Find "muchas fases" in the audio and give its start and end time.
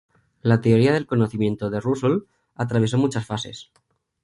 2.97-3.69